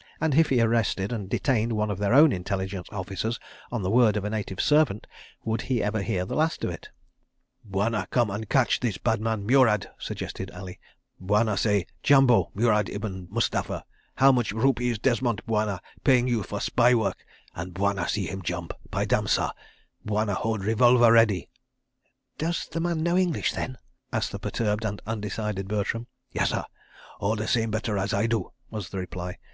[0.22, 3.38] And if he arrested and detained one of their own Intelligence Officers,
[3.70, 5.06] on the word of a native servant,
[5.44, 6.88] would he ever hear the last of it?
[7.62, 10.80] "Bwana come and catch this bad man Murad," suggested Ali.
[11.20, 13.84] "Bwana say, 'Jambo, Murad ibn Mustapha!
[14.14, 18.72] How much rupees Desmont Bwana paying you for spy work?' and Bwana see him jump!
[18.90, 19.52] By damn, sah!
[20.06, 21.50] Bwana hold revolver ready."...
[22.38, 23.76] "Does the man know English then?"
[24.10, 26.06] asked the perturbed and undecided Bertram.
[26.32, 29.36] "Yessah—all the same better as I do," was the reply.